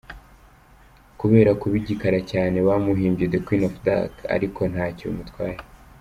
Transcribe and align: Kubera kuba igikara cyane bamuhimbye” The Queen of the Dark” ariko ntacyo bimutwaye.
Kubera 1.19 1.51
kuba 1.61 1.75
igikara 1.81 2.19
cyane 2.31 2.57
bamuhimbye” 2.67 3.25
The 3.33 3.39
Queen 3.45 3.63
of 3.67 3.73
the 3.85 3.93
Dark” 3.95 4.15
ariko 4.35 4.61
ntacyo 4.71 5.05
bimutwaye. 5.09 5.57